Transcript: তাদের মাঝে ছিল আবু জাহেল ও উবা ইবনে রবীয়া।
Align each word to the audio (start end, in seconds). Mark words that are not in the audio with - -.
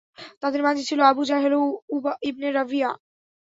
তাদের 0.43 0.61
মাঝে 0.63 0.83
ছিল 0.83 0.99
আবু 1.03 1.23
জাহেল 1.23 1.53
ও 1.55 1.63
উবা 1.89 2.13
ইবনে 2.29 2.49
রবীয়া। 2.51 2.89